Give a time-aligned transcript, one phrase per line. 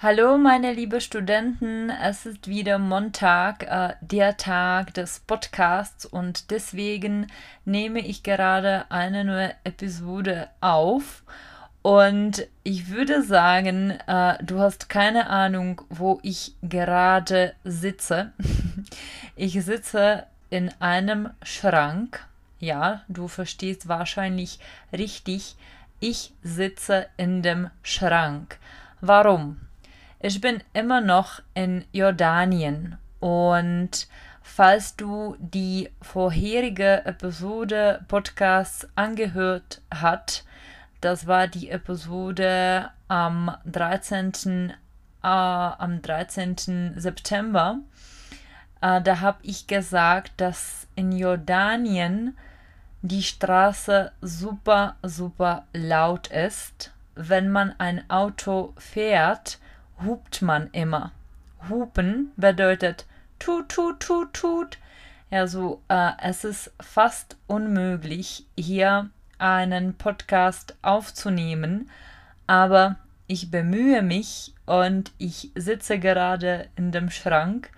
[0.00, 7.26] Hallo meine liebe Studenten, es ist wieder Montag, äh, der Tag des Podcasts und deswegen
[7.64, 11.24] nehme ich gerade eine neue Episode auf.
[11.82, 18.30] Und ich würde sagen, äh, du hast keine Ahnung, wo ich gerade sitze.
[19.34, 22.24] ich sitze in einem Schrank.
[22.60, 24.60] Ja, du verstehst wahrscheinlich
[24.92, 25.56] richtig.
[25.98, 28.60] Ich sitze in dem Schrank.
[29.00, 29.67] Warum?
[30.20, 34.08] Ich bin immer noch in Jordanien und
[34.42, 40.44] falls du die vorherige Episode Podcasts angehört hast,
[41.00, 44.70] das war die Episode am 13.
[45.22, 46.94] Äh, am 13.
[46.96, 47.78] September.
[48.80, 52.36] Äh, da habe ich gesagt, dass in Jordanien
[53.02, 56.92] die Straße super, super laut ist.
[57.14, 59.60] Wenn man ein Auto fährt,
[60.04, 61.12] hupt man immer.
[61.68, 63.06] Hupen bedeutet
[63.38, 64.78] tut, tut, tut, tut.
[65.30, 71.90] Also äh, es ist fast unmöglich, hier einen Podcast aufzunehmen,
[72.46, 72.96] aber
[73.26, 77.70] ich bemühe mich und ich sitze gerade in dem Schrank,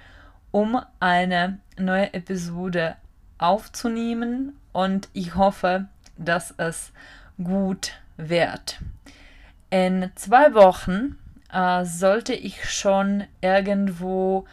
[0.52, 2.96] um eine neue Episode
[3.38, 6.92] aufzunehmen und ich hoffe, dass es
[7.42, 8.80] gut wird.
[9.70, 11.18] In zwei Wochen
[11.52, 14.46] äh, sollte ich schon irgendwo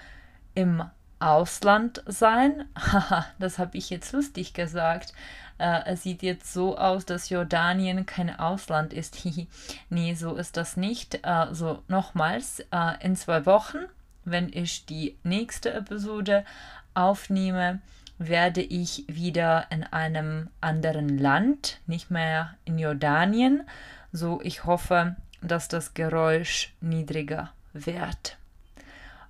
[0.56, 0.84] im
[1.20, 2.66] Ausland sein.
[2.76, 5.14] Haha, das habe ich jetzt lustig gesagt.
[5.58, 9.18] Äh, es sieht jetzt so aus, dass Jordanien kein Ausland ist.
[9.90, 11.20] nee, so ist das nicht.
[11.24, 13.80] Äh, so nochmals, äh, in zwei Wochen,
[14.26, 16.46] wenn ich die nächste Episode
[16.94, 17.80] aufnehme,
[18.20, 23.64] werde ich wieder in einem anderen Land, nicht mehr in Jordanien.
[24.12, 28.38] So, ich hoffe, dass das Geräusch niedriger wird.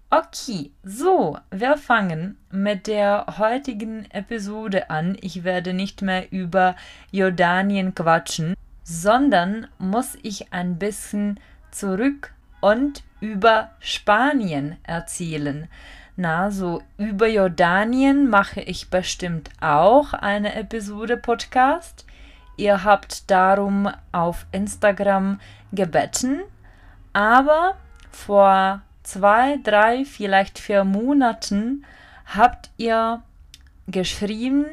[0.09, 5.17] Okay, so, wir fangen mit der heutigen Episode an.
[5.19, 6.77] Ich werde nicht mehr über
[7.11, 11.41] Jordanien quatschen, sondern muss ich ein bisschen
[11.71, 15.67] zurück und über Spanien erzählen.
[16.15, 22.05] Na, so über Jordanien mache ich bestimmt auch eine Episode Podcast.
[22.57, 25.39] Ihr habt darum auf Instagram
[25.71, 26.41] gebeten,
[27.13, 27.75] aber
[28.11, 31.85] vor zwei, drei, vielleicht vier Monaten
[32.25, 33.21] habt ihr
[33.87, 34.65] geschrieben,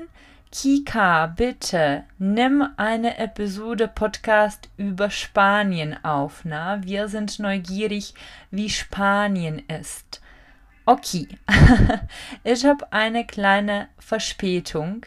[0.50, 6.45] Kika, bitte nimm eine Episode Podcast über Spanien auf.
[6.45, 8.15] Na, wir sind neugierig,
[8.51, 10.21] wie Spanien ist.
[10.87, 11.27] Okay,
[12.45, 15.05] ich habe eine kleine Verspätung.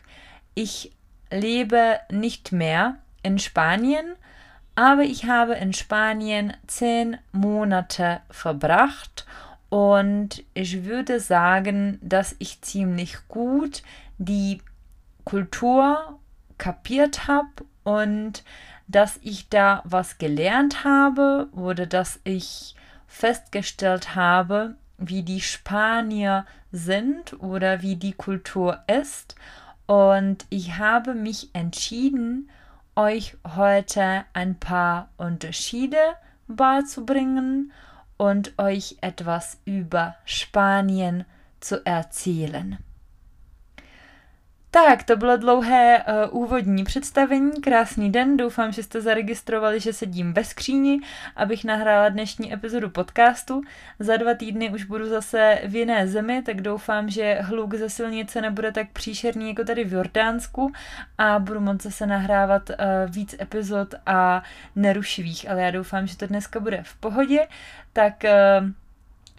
[0.53, 0.91] Ich
[1.31, 4.15] lebe nicht mehr in Spanien,
[4.75, 9.25] aber ich habe in Spanien zehn Monate verbracht
[9.69, 13.83] und ich würde sagen, dass ich ziemlich gut
[14.17, 14.61] die
[15.25, 16.19] Kultur
[16.57, 17.49] kapiert habe
[17.83, 18.43] und
[18.87, 22.75] dass ich da was gelernt habe oder dass ich
[23.07, 29.35] festgestellt habe, wie die Spanier sind oder wie die Kultur ist.
[29.87, 32.49] Und ich habe mich entschieden,
[32.95, 35.97] euch heute ein paar Unterschiede
[36.47, 37.71] beizubringen
[38.17, 41.25] und euch etwas über Spanien
[41.59, 42.77] zu erzählen.
[44.71, 47.51] Tak, to bylo dlouhé uh, úvodní představení.
[47.61, 50.99] Krásný den, doufám, že jste zaregistrovali, že sedím ve skříni,
[51.35, 53.61] abych nahrála dnešní epizodu podcastu.
[53.99, 58.41] Za dva týdny už budu zase v jiné zemi, tak doufám, že hluk ze silnice
[58.41, 60.71] nebude tak příšerný jako tady v Jordánsku
[61.17, 62.75] a budu moct zase nahrávat uh,
[63.09, 64.43] víc epizod a
[64.75, 67.47] nerušivých, ale já doufám, že to dneska bude v pohodě.
[67.93, 68.13] Tak
[68.59, 68.69] uh,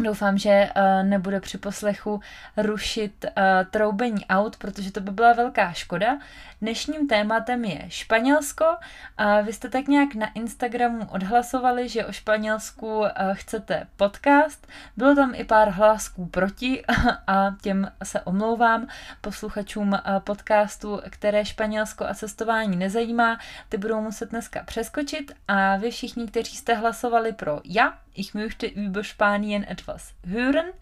[0.03, 2.21] Doufám, že uh, nebude při poslechu
[2.56, 6.19] rušit uh, troubení aut, protože to by byla velká škoda.
[6.61, 8.65] Dnešním tématem je Španělsko.
[8.65, 14.67] Uh, vy jste tak nějak na Instagramu odhlasovali, že o Španělsku uh, chcete podcast.
[14.97, 16.83] Bylo tam i pár hlasků proti
[17.27, 18.87] a těm se omlouvám
[19.21, 23.39] posluchačům uh, podcastu, které Španělsko a cestování nezajímá.
[23.69, 28.67] Ty budou muset dneska přeskočit a vy všichni, kteří jste hlasovali pro ja, ich möchte
[28.67, 29.88] über Spanien etwas
[30.26, 30.73] hören,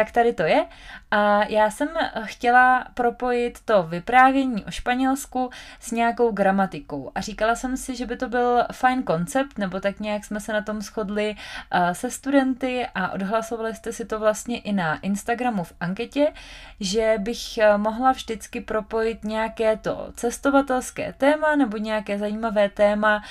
[0.00, 0.66] tak tady to je.
[1.10, 1.88] A já jsem
[2.24, 5.50] chtěla propojit to vyprávění o Španělsku
[5.80, 7.12] s nějakou gramatikou.
[7.14, 10.52] A říkala jsem si, že by to byl fajn koncept, nebo tak nějak jsme se
[10.52, 11.36] na tom shodli
[11.92, 16.32] se studenty a odhlasovali jste si to vlastně i na Instagramu v anketě,
[16.80, 23.22] že bych mohla vždycky propojit nějaké to cestovatelské téma nebo nějaké zajímavé téma,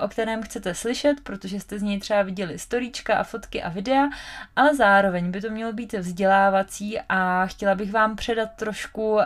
[0.00, 4.08] o kterém chcete slyšet, protože jste z něj třeba viděli storíčka a fotky a videa,
[4.56, 9.18] ale zároveň by to mělo být vzdělávací a chtěla bych vám předat trošku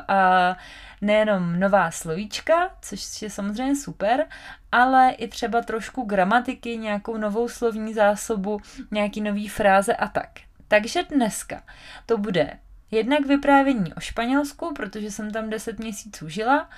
[1.00, 4.26] nejenom nová slovíčka, což je samozřejmě super,
[4.72, 10.30] ale i třeba trošku gramatiky, nějakou novou slovní zásobu, nějaký nový fráze a tak.
[10.68, 11.62] Takže dneska
[12.06, 12.50] to bude
[12.90, 16.68] jednak vyprávění o Španělsku, protože jsem tam 10 měsíců žila,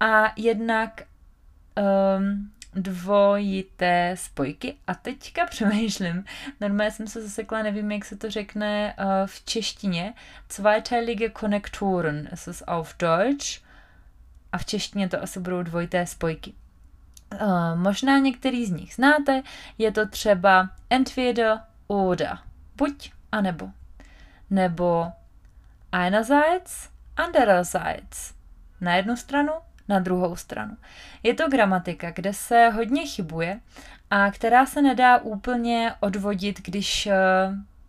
[0.00, 1.02] a jednak
[2.18, 4.76] um, dvojité spojky.
[4.86, 6.24] A teďka přemýšlím,
[6.60, 10.14] normálně jsem se zasekla, nevím, jak se to řekne uh, v češtině.
[10.52, 13.64] Zweiteilige Konnektoren ist es auf Deutsch.
[14.52, 16.52] A v češtině to asi budou dvojité spojky.
[17.32, 19.42] Uh, možná některý z nich znáte,
[19.78, 22.38] je to třeba entweder oder,
[22.76, 23.70] buď a nebo.
[24.50, 25.12] Nebo
[25.92, 28.34] einerseits, andererseits.
[28.80, 29.52] Na jednu stranu,
[29.88, 30.76] na druhou stranu.
[31.22, 33.60] Je to gramatika, kde se hodně chybuje
[34.10, 37.14] a která se nedá úplně odvodit, když eh,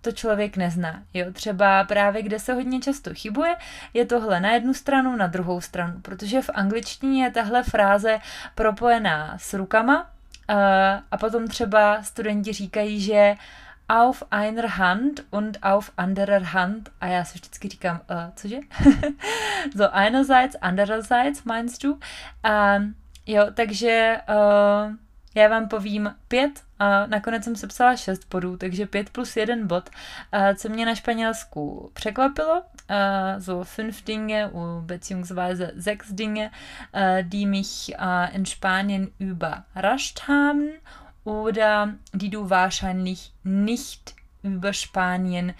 [0.05, 1.03] to člověk nezná.
[1.13, 3.55] Jo, třeba právě kde se hodně často chybuje,
[3.93, 8.19] je tohle na jednu stranu, na druhou stranu, protože v angličtině je tahle fráze
[8.55, 10.55] propojená s rukama uh,
[11.11, 13.35] a potom třeba studenti říkají, že
[13.87, 16.91] auf einer Hand und auf anderer Hand.
[17.01, 18.57] A já si vždycky říkám, uh, cože?
[19.77, 21.93] so einerseits, andererseits meinst du?
[21.93, 21.99] Uh,
[23.25, 24.95] jo, takže uh,
[25.35, 29.67] já vám povím pět a nakonec jsem se psala šest bodů, takže pět plus jeden
[29.67, 29.89] bod,
[30.33, 34.51] uh, co mě na Španělsku překvapilo, uh, so fünf Dinge,
[34.81, 36.51] beziehungsweise sechs Dinge,
[36.95, 40.69] uh, die mich uh, in Spanien überrascht haben
[41.25, 45.53] oder die du wahrscheinlich nicht über Spanien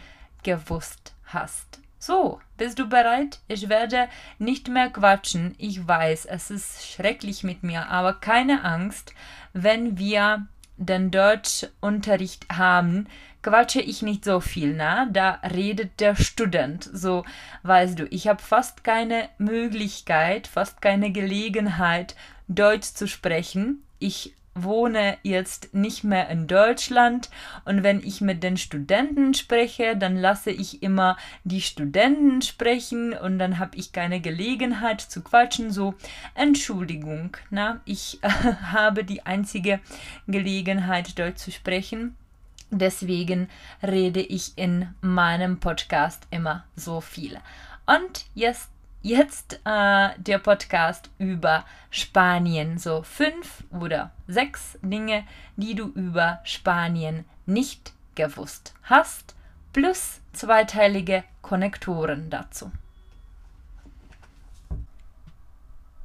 [0.44, 1.82] gewusst hast.
[2.00, 3.40] So, bist du bereit?
[3.48, 4.08] Ich werde
[4.38, 5.56] nicht mehr quatschen.
[5.58, 9.14] Ich weiß, es ist schrecklich mit mir, aber keine Angst,
[9.54, 10.48] wenn wir
[10.78, 13.08] den Deutschunterricht haben,
[13.42, 15.08] quatsche ich nicht so viel, na?
[15.12, 16.88] Da redet der Student.
[16.94, 17.24] So,
[17.64, 22.16] weißt du, ich habe fast keine Möglichkeit, fast keine Gelegenheit,
[22.48, 23.84] Deutsch zu sprechen.
[23.98, 27.30] Ich wohne jetzt nicht mehr in Deutschland
[27.66, 33.38] und wenn ich mit den Studenten spreche, dann lasse ich immer die Studenten sprechen und
[33.38, 35.72] dann habe ich keine Gelegenheit zu quatschen.
[35.72, 35.96] So,
[36.34, 38.30] Entschuldigung, na, ich äh,
[38.72, 39.82] habe die einzige
[40.28, 42.16] Gelegenheit, Deutsch zu sprechen.
[42.72, 43.50] Deswegen
[43.84, 47.40] rede ich in meinem Podcast immer so viel.
[47.86, 48.70] Und jetzt
[49.06, 52.80] jetzt äh, der Podcast über Spanien.
[52.80, 55.24] So fünf oder sechs Dinge,
[55.58, 59.36] die du über Spanien nicht gewusst hast,
[59.74, 62.72] plus zweiteilige Konnektoren dazu.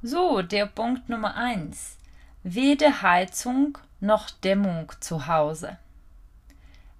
[0.03, 1.96] So, der Punkt Nummer eins:
[2.43, 5.79] Weder Heizung noch Dämmung zu Hause.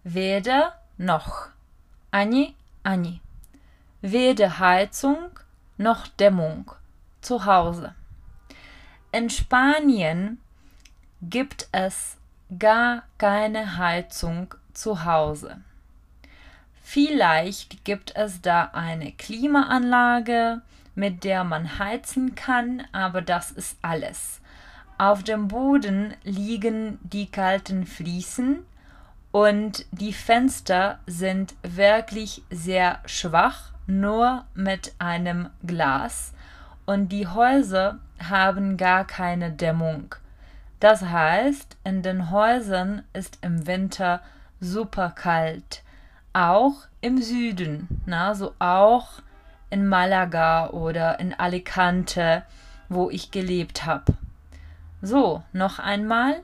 [0.03, 1.49] Weder noch.
[2.11, 2.55] Ani,
[2.85, 3.21] ani.
[4.01, 5.39] Weder Heizung
[5.81, 6.71] noch Dämmung
[7.21, 7.95] zu Hause.
[9.13, 10.39] In Spanien
[11.23, 12.19] gibt es
[12.59, 15.61] gar keine Heizung zu Hause.
[16.83, 20.61] Vielleicht gibt es da eine Klimaanlage,
[20.95, 24.41] mit der man heizen kann, aber das ist alles.
[24.99, 28.67] Auf dem Boden liegen die kalten Fliesen
[29.33, 36.33] und die Fenster sind wirklich sehr schwach nur mit einem Glas
[36.87, 40.15] und die Häuser haben gar keine Dämmung.
[40.81, 44.23] Das heißt, in den Häusern ist im Winter
[44.61, 45.83] super kalt.
[46.33, 49.23] Auch im Süden, na, so auch
[49.69, 52.43] in Malaga oder in Alicante,
[52.89, 54.15] wo ich gelebt habe.
[55.03, 56.41] So, noch einmal,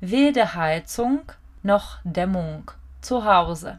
[0.00, 1.20] weder Heizung
[1.62, 2.70] noch Dämmung
[3.00, 3.78] zu Hause.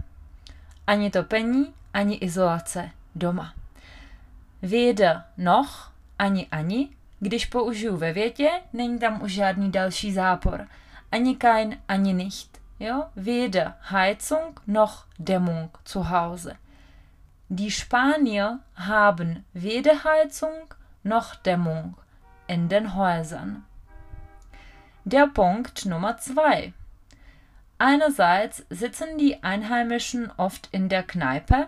[0.85, 3.53] Ani topení, ani izolace doma.
[4.61, 6.89] Weder noch ani ani,
[7.19, 10.67] když použiju ve větě, není tam už žádný další zápor.
[11.11, 12.61] Ani kein, ani nicht.
[12.79, 13.05] Jo?
[13.15, 16.55] Weder Heizung noch Dämmung zu Hause.
[17.49, 21.95] Die Spanier haben weder Heizung noch Dämmung
[22.47, 23.63] in den Häusern.
[25.05, 26.73] Der Punkt Nummer zwei.
[27.77, 31.67] Einerseits sitzen die Einheimischen oft in der Kneipe,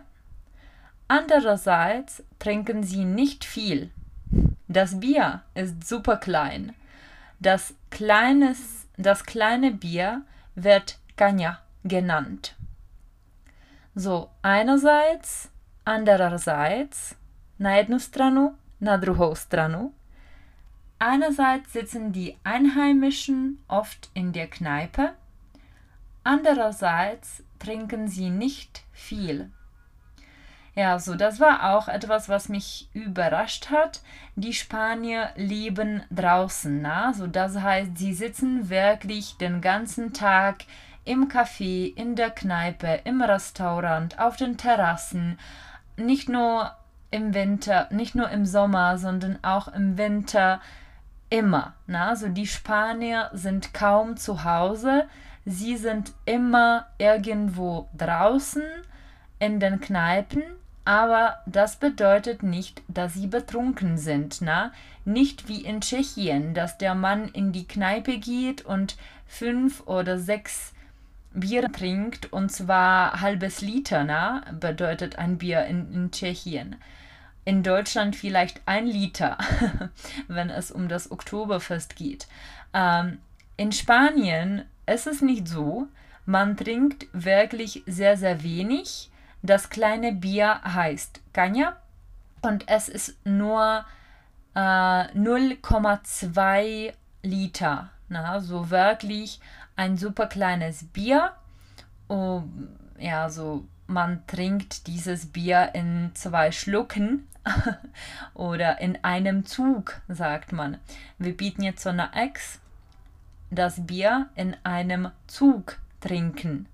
[1.09, 3.91] andererseits trinken sie nicht viel.
[4.69, 6.75] Das Bier ist super klein.
[7.41, 10.23] Das, kleines, das kleine Bier
[10.55, 12.55] wird Kanya genannt.
[13.95, 15.51] So, einerseits,
[15.85, 17.17] andererseits,
[17.59, 19.93] на одну страну, на другую страну.
[20.99, 25.15] Einerseits sitzen die Einheimischen oft in der Kneipe,
[26.25, 29.51] andererseits trinken sie nicht viel.
[30.76, 34.02] Ja, so das war auch etwas, was mich überrascht hat.
[34.36, 37.14] Die Spanier leben draußen, na?
[37.14, 40.66] So das heißt, sie sitzen wirklich den ganzen Tag
[41.06, 45.40] im Café, in der Kneipe, im Restaurant, auf den Terrassen.
[45.96, 46.72] Nicht nur
[47.10, 50.60] im Winter, nicht nur im Sommer, sondern auch im Winter
[51.30, 51.74] immer.
[51.88, 52.10] Na?
[52.10, 55.08] Also die Spanier sind kaum zu Hause,
[55.46, 58.64] sie sind immer irgendwo draußen
[59.40, 60.44] in den Kneipen,
[60.86, 64.42] aber das bedeutet nicht, dass sie betrunken sind.
[64.42, 64.72] Na?
[65.04, 68.96] Nicht wie in Tschechien, dass der Mann in die Kneipe geht und
[69.28, 70.74] fünf oder sechs
[71.34, 74.44] Bier trinkt und zwar halbes Liter, na?
[74.60, 76.78] bedeutet ein Bier in, in Tschechien
[77.46, 79.38] in Deutschland vielleicht ein Liter,
[80.28, 82.28] wenn es um das Oktoberfest geht.
[82.74, 83.20] Ähm,
[83.56, 85.88] in Spanien ist es nicht so.
[86.26, 89.12] Man trinkt wirklich sehr, sehr wenig.
[89.46, 91.74] Das kleine Bier heißt Caña
[92.42, 93.86] und es ist nur
[94.56, 97.92] äh, 0,2 Liter.
[98.10, 99.40] Na, so wirklich
[99.76, 101.34] ein super kleines Bier.
[102.08, 102.42] Oh,
[102.98, 107.28] ja, so man trinkt dieses Bier in zwei Schlucken
[108.34, 110.80] oder in einem Zug, sagt man.
[111.20, 112.60] Wir bieten jetzt so eine Ex
[113.52, 116.68] das Bier in einem Zug trinken.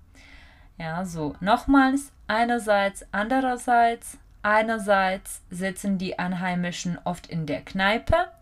[0.78, 8.32] Ja, so nochmals, einerseits, andererseits, einerseits sitzen die Einheimischen oft in der Kneipe,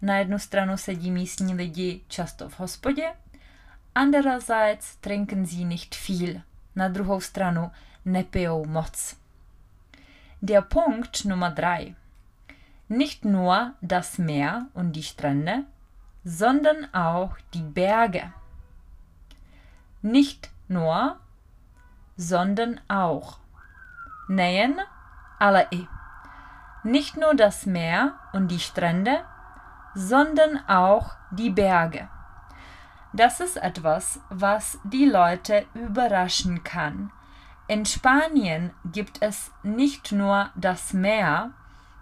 [0.00, 3.14] na jednu stranu sedí místní lidi často v hospodě,
[3.94, 6.42] andererseits trinken sie nicht viel,
[6.76, 7.70] na druhou stranu
[8.04, 9.16] nepijou moc.
[10.42, 11.94] Der Punkt Nummer drei.
[12.88, 15.64] Nicht nur das Meer und die Strände,
[16.24, 18.32] sondern auch die Berge.
[20.02, 21.16] Nicht nur,
[22.18, 23.38] sondern auch.
[24.28, 24.78] Nähen
[25.38, 25.66] alle.
[26.82, 29.24] Nicht nur das Meer und die Strände,
[29.94, 32.08] sondern auch die Berge.
[33.14, 37.10] Das ist etwas, was die Leute überraschen kann,
[37.70, 41.50] in Spanien gibt es nicht nur das Meer,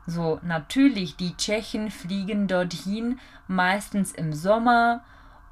[0.06, 3.18] so natürlich die Tschechen fliegen dorthin
[3.48, 5.02] meistens im Sommer,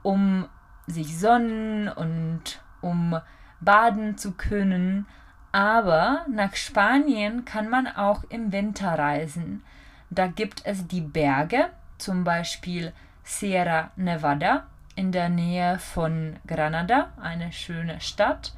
[0.04, 0.48] um
[0.86, 3.20] sich sonnen und um
[3.64, 5.06] baden zu können,
[5.52, 9.62] aber nach Spanien kann man auch im Winter reisen.
[10.10, 12.92] Da gibt es die Berge, zum Beispiel
[13.22, 14.66] Sierra Nevada
[14.96, 18.52] in der Nähe von Granada, eine schöne Stadt.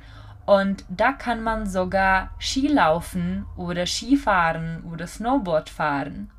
[0.44, 6.30] Und da kann man sogar Skilaufen oder Skifahren oder Snowboard fahren.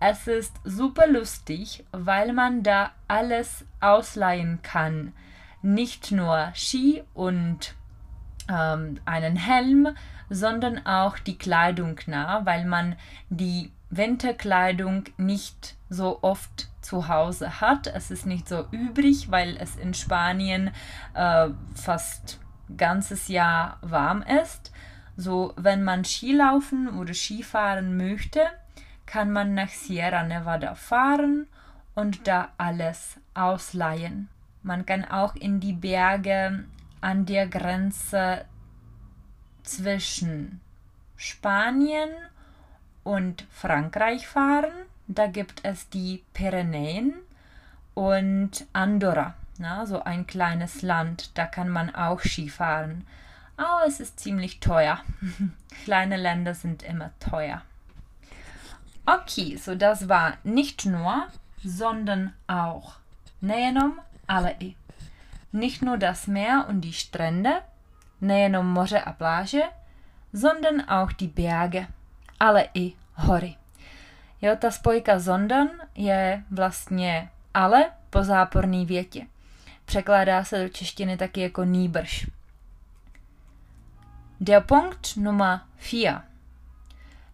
[0.00, 5.12] Es ist super lustig, weil man da alles ausleihen kann.
[5.62, 7.74] Nicht nur Ski und
[8.48, 9.88] ähm, einen Helm,
[10.30, 12.96] sondern auch die Kleidung, na, weil man
[13.28, 17.86] die Winterkleidung nicht so oft zu Hause hat.
[17.86, 20.70] Es ist nicht so übrig, weil es in Spanien
[21.14, 22.40] äh, fast
[22.76, 24.72] ganzes Jahr warm ist.
[25.16, 28.40] So, wenn man Skilaufen oder Skifahren möchte,
[29.04, 31.46] kann man nach Sierra Nevada fahren
[31.94, 34.28] und da alles ausleihen.
[34.62, 36.64] Man kann auch in die Berge
[37.02, 38.46] an der Grenze
[39.62, 40.60] zwischen
[41.16, 42.08] Spanien
[43.04, 44.72] und Frankreich fahren.
[45.06, 47.14] Da gibt es die Pyrenäen
[47.94, 49.34] und Andorra.
[49.58, 53.06] Na, so ein kleines Land, da kann man auch Skifahren.
[53.56, 55.00] Aber es ist ziemlich teuer.
[55.84, 57.62] Kleine Länder sind immer teuer.
[59.04, 61.26] Okay, so das war nicht nur,
[61.62, 62.94] sondern auch.
[63.40, 64.76] Nejenom, ale i.
[65.52, 67.62] Nicht nur das Meer und die Strände,
[68.20, 69.62] nejenom moře a pláže,
[70.32, 71.86] sondern auch die Berge,
[72.40, 73.56] ale i hory.
[74.42, 79.26] Jo, ta spojka sondern je vlastně ale po záporné větě.
[79.84, 82.26] Překládá se do češtiny taky jako nýbrž.
[84.40, 86.08] Der Punkt Nummer 4.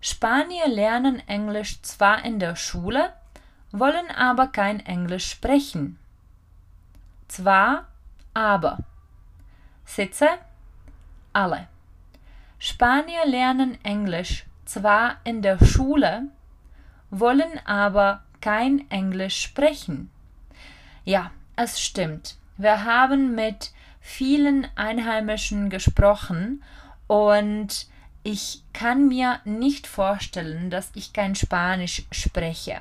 [0.00, 3.12] Spanier lernen Englisch zwar in der Schule,
[3.72, 5.98] wollen aber kein Englisch sprechen.
[7.28, 7.88] Zwar,
[8.38, 8.78] aber.
[9.84, 10.28] Sice
[11.32, 11.66] alle.
[12.60, 16.28] Spanier lernen Englisch zwar in der Schule,
[17.10, 20.10] wollen aber kein Englisch sprechen.
[21.04, 22.36] Ja, es stimmt.
[22.56, 26.62] Wir haben mit vielen Einheimischen gesprochen
[27.08, 27.86] und
[28.22, 32.80] ich kann mir nicht vorstellen, dass ich kein Spanisch spreche.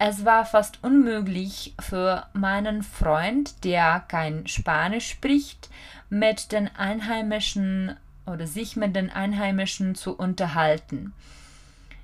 [0.00, 5.68] Es war fast unmöglich für meinen Freund, der kein Spanisch spricht,
[6.08, 11.14] mit den Einheimischen oder sich mit den Einheimischen zu unterhalten.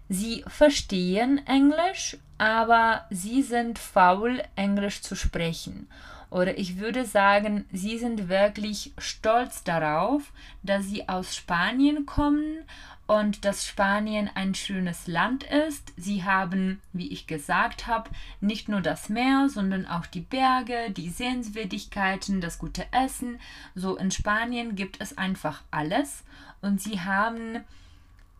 [0.08, 5.88] Sie verstehen Englisch, aber sie sind faul, Englisch zu sprechen.
[6.30, 10.32] Oder ich würde sagen, sie sind wirklich stolz darauf,
[10.64, 12.64] dass sie aus Spanien kommen
[13.06, 15.92] und dass Spanien ein schönes Land ist.
[15.96, 21.11] Sie haben, wie ich gesagt habe, nicht nur das Meer, sondern auch die Berge, die
[21.11, 23.38] Sehenswürdigkeiten, das gute Essen.
[23.75, 26.25] So in Spanien gibt es einfach alles
[26.62, 27.64] und sie haben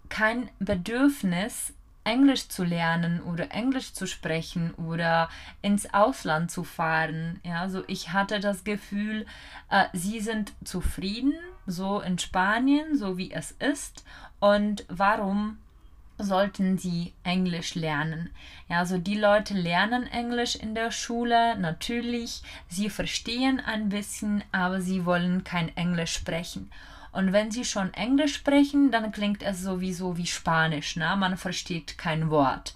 [0.09, 1.73] kein Bedürfnis,
[2.04, 5.30] Englisch zu lernen oder Englisch zu sprechen oder
[5.62, 7.40] ins Ausland zu fahren.
[7.42, 9.26] Ja, also ich hatte das Gefühl,
[9.71, 11.35] äh, sie sind zufrieden,
[11.66, 14.04] so in Spanien, so wie es ist.
[14.40, 15.59] Und warum
[16.18, 18.30] sollten sie Englisch lernen?
[18.68, 24.80] Ja, also die Leute lernen Englisch in der Schule, natürlich, sie verstehen ein bisschen, aber
[24.80, 26.71] sie wollen kein Englisch sprechen.
[27.12, 30.97] Und wenn sie schon Englisch sprechen, dann klingt es sowieso wie Spanisch.
[30.97, 31.14] Ne?
[31.16, 32.75] Man versteht kein Wort.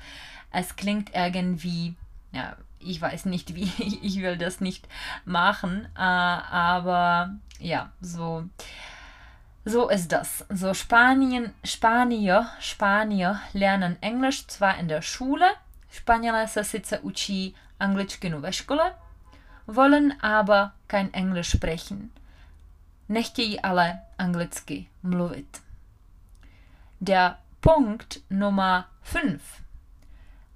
[0.52, 1.94] Es klingt irgendwie,
[2.32, 4.88] ja, ich weiß nicht wie, ich will das nicht
[5.24, 8.44] machen, äh, aber ja, so.
[9.64, 10.46] So ist das.
[10.48, 15.46] So Spanien, Spanier, Spanier lernen Englisch zwar in der Schule,
[15.90, 18.94] Španělé se sice učí angličtinu ve škole,
[19.66, 22.10] wollen aber kein Englisch sprechen.
[23.08, 25.62] Nechtějí ale anglicky mluvit.
[27.00, 29.42] Der Punkt Nummer 5.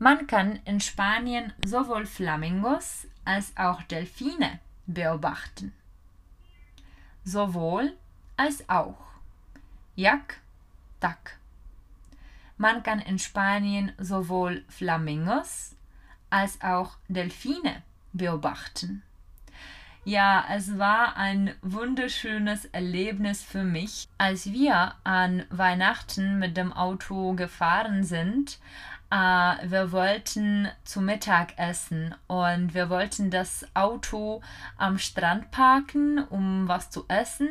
[0.02, 5.72] Man kann in Spanien sowohl Flamingos als auch Delfine beobachten.
[7.22, 7.96] Sowohl
[8.36, 8.98] als auch.
[9.94, 10.40] Jak,
[10.98, 11.38] tak.
[12.56, 15.76] Man kann in Spanien sowohl Flamingos
[16.30, 19.04] als auch Delfine beobachten.
[20.04, 24.08] Ja, es war ein wunderschönes Erlebnis für mich.
[24.18, 28.58] Als wir an Weihnachten mit dem Auto gefahren sind,
[29.12, 34.40] äh, wir wollten zu Mittag essen und wir wollten das Auto
[34.78, 37.50] am Strand parken, um was zu essen.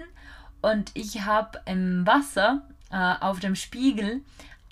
[0.62, 4.22] Und ich habe im Wasser äh, auf dem Spiegel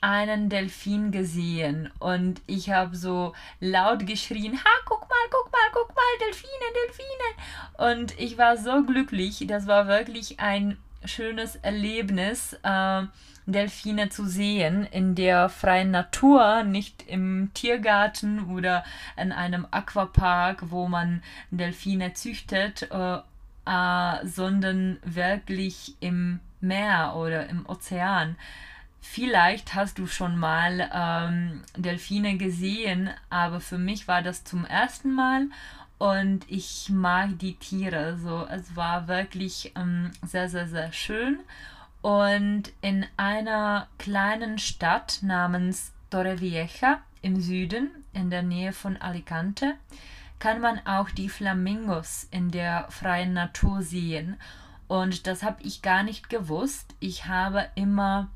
[0.01, 5.95] einen Delfin gesehen und ich habe so laut geschrien, ha, guck mal, guck mal, guck
[5.95, 7.91] mal, Delfine, Delfine.
[7.91, 13.03] Und ich war so glücklich, das war wirklich ein schönes Erlebnis, äh,
[13.45, 18.83] Delfine zu sehen in der freien Natur, nicht im Tiergarten oder
[19.17, 23.17] in einem Aquapark, wo man Delfine züchtet, äh,
[23.65, 28.35] äh, sondern wirklich im Meer oder im Ozean.
[29.01, 35.13] Vielleicht hast du schon mal ähm, Delfine gesehen, aber für mich war das zum ersten
[35.13, 35.47] Mal
[35.99, 38.17] und ich mag die Tiere.
[38.17, 41.41] So, es war wirklich ähm, sehr, sehr, sehr schön.
[42.01, 49.75] Und in einer kleinen Stadt namens Torrevieja im Süden, in der Nähe von Alicante,
[50.39, 54.37] kann man auch die Flamingos in der freien Natur sehen.
[54.87, 56.95] Und das habe ich gar nicht gewusst.
[57.01, 58.29] Ich habe immer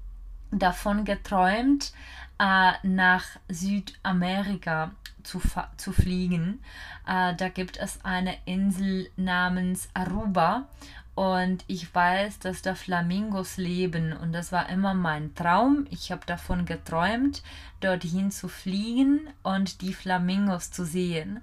[0.51, 1.93] davon geträumt,
[2.39, 4.91] äh, nach Südamerika
[5.23, 5.41] zu,
[5.77, 6.61] zu fliegen.
[7.07, 10.67] Äh, da gibt es eine Insel namens Aruba
[11.15, 15.85] und ich weiß, dass da Flamingos leben und das war immer mein Traum.
[15.91, 17.43] Ich habe davon geträumt,
[17.81, 21.41] dorthin zu fliegen und die Flamingos zu sehen.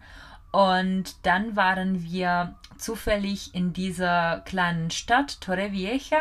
[0.50, 6.18] Und dann waren wir zufällig in dieser kleinen Stadt Torrevieja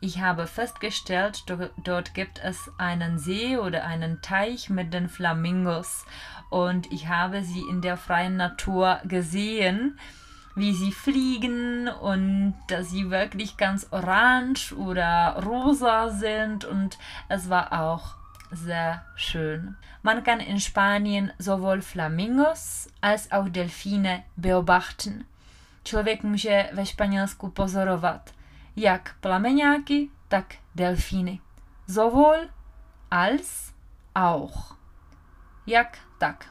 [0.00, 1.44] ich habe festgestellt,
[1.84, 6.06] dort gibt es einen See oder einen Teich mit den Flamingos
[6.48, 9.98] und ich habe sie in der freien Natur gesehen,
[10.54, 17.72] wie sie fliegen und dass sie wirklich ganz orange oder rosa sind und es war
[17.72, 18.16] auch
[18.50, 19.76] sehr schön.
[20.02, 25.24] Man kann in Spanien sowohl Flamingos als auch Delfine beobachten.
[25.84, 28.30] Člověk může ve Španělsku pozorovat
[28.76, 31.40] jak plameňáky, tak delfíny.
[31.86, 32.48] Sowohl
[33.10, 33.72] als
[34.14, 34.76] auch.
[35.66, 36.46] Jak tak.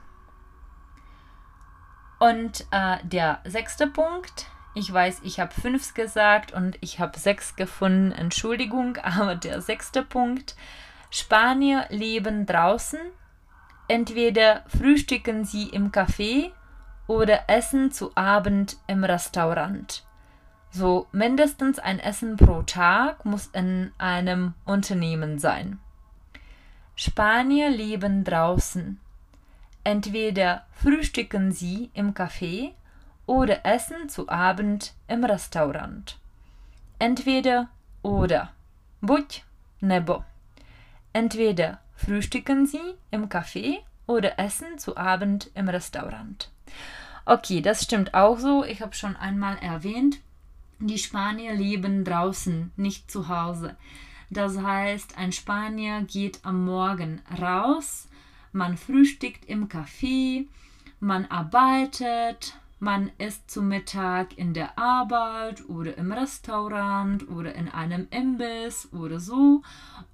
[2.19, 4.47] Und äh, der sechste Punkt,
[4.79, 8.11] Ich weiß, ich habe fünf gesagt und ich habe sechs gefunden.
[8.11, 10.55] Entschuldigung, aber der sechste Punkt.
[11.09, 12.99] Spanier leben draußen.
[13.87, 16.51] Entweder frühstücken sie im Café
[17.07, 20.05] oder essen zu Abend im Restaurant.
[20.71, 25.79] So mindestens ein Essen pro Tag muss in einem Unternehmen sein.
[26.95, 28.99] Spanier leben draußen.
[29.83, 32.73] Entweder frühstücken sie im Café
[33.25, 36.17] oder essen zu Abend im Restaurant.
[36.99, 37.69] Entweder
[38.03, 38.51] oder.
[39.01, 39.43] Buď
[39.79, 40.23] nebo.
[41.13, 46.51] Entweder frühstücken sie im Café oder essen zu Abend im Restaurant.
[47.25, 48.63] Okay, das stimmt auch so.
[48.63, 50.19] Ich habe schon einmal erwähnt,
[50.79, 53.75] die Spanier leben draußen, nicht zu Hause.
[54.29, 58.07] Das heißt, ein Spanier geht am Morgen raus,
[58.51, 60.47] man frühstückt im Café,
[60.99, 68.07] man arbeitet, man isst zu Mittag in der Arbeit oder im Restaurant oder in einem
[68.09, 69.63] Imbiss oder so.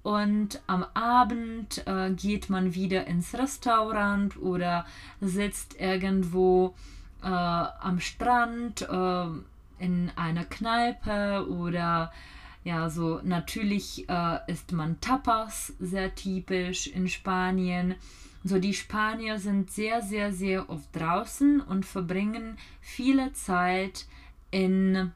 [0.02, 4.84] Und am Abend äh, geht man wieder ins Restaurant oder
[5.20, 6.74] sitzt irgendwo
[7.22, 9.26] äh, am Strand äh,
[9.78, 12.12] in einer Kneipe oder
[12.64, 17.94] ja, so natürlich äh, isst man Tapas, sehr typisch in Spanien.
[18.42, 24.06] So, die Spanier sind sehr, sehr, sehr oft draußen und verbringen viele Zeit
[24.50, 25.12] in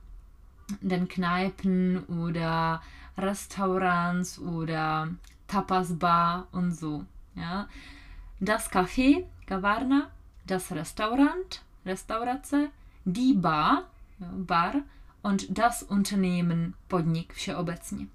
[0.80, 2.82] den Kneipen oder
[3.18, 5.08] Restaurants oder
[5.48, 7.04] Tapas-Bar und so.
[7.34, 7.68] Ja.
[8.38, 10.08] Das Café, Gavarna,
[10.46, 12.68] das Restaurant, Restaurace,
[13.04, 13.84] die Bar,
[14.20, 14.82] Bar
[15.22, 18.06] und das Unternehmen Podnik všeobecně.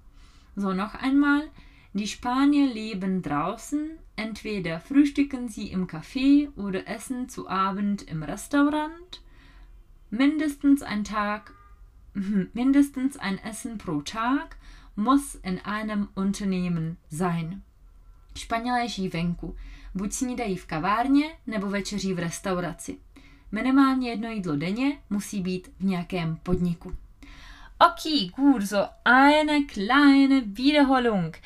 [0.56, 1.42] So, noch einmal.
[1.94, 9.22] Die Spanier leben draußen, entweder frühstücken sie im Café oder essen zu Abend im Restaurant.
[10.10, 11.52] Mindestens ein Tag,
[12.54, 14.56] mindestens ein Essen pro Tag
[14.94, 17.62] muss in einem Unternehmen sein.
[18.34, 19.56] Španělé žijí venku,
[19.94, 22.98] buď snídají v kavárně nebo večeří v restauraci.
[23.52, 26.96] Minimálně jedno jídlo denně musí být v nějakém podniku.
[27.78, 31.38] Okay, gut, so eine kleine Wiederholung.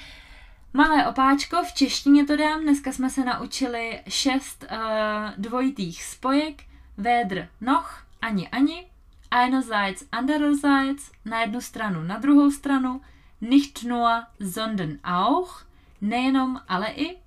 [0.73, 4.79] Malé opáčko, v češtině to dám, dneska jsme se naučili šest uh,
[5.37, 6.63] dvojitých spojek,
[6.97, 8.87] védr, noch, ani, ani,
[9.31, 13.01] einerseits, andererseits, na jednu stranu, na druhou stranu,
[13.41, 14.11] nicht nur,
[14.53, 15.65] sondern auch,
[16.01, 17.19] nejenom, ale i,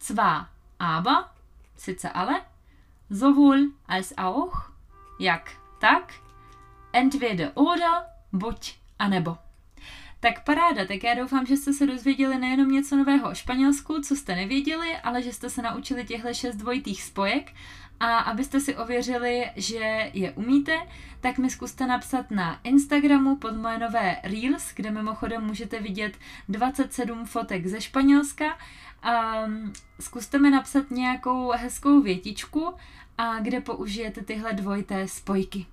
[0.00, 1.24] zwar, aber,
[1.76, 2.40] sice ale,
[3.10, 4.72] sowohl als auch,
[5.20, 6.14] jak, tak,
[6.92, 9.36] entweder oder, buď a nebo.
[10.20, 14.16] Tak paráda, tak já doufám, že jste se dozvěděli nejenom něco nového o Španělsku, co
[14.16, 17.52] jste nevěděli, ale že jste se naučili těchto šest dvojitých spojek
[18.00, 20.72] a abyste si ověřili, že je umíte,
[21.20, 27.26] tak mi zkuste napsat na Instagramu pod moje nové Reels, kde mimochodem můžete vidět 27
[27.26, 28.58] fotek ze Španělska.
[29.44, 32.74] Um, zkuste mi napsat nějakou hezkou větičku,
[33.20, 35.66] a kde použijete tyhle dvojité spojky.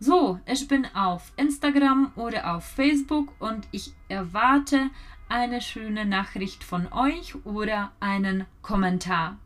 [0.00, 4.90] So, ich bin auf Instagram oder auf Facebook und ich erwarte
[5.28, 9.36] eine schöne Nachricht von euch oder einen Kommentar.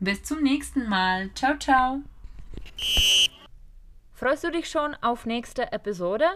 [0.00, 1.30] Bis zum nächsten Mal.
[1.34, 2.02] Ciao, ciao.
[4.12, 6.26] Freust du dich schon auf nächste Episode?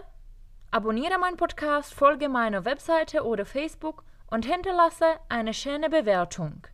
[0.71, 6.67] Abonniere meinen Podcast, folge meiner Webseite oder Facebook und hinterlasse eine schöne Bewertung.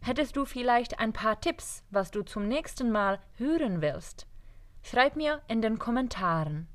[0.00, 4.26] Hättest du vielleicht ein paar Tipps, was du zum nächsten Mal hören willst?
[4.82, 6.66] Schreib mir in den Kommentaren.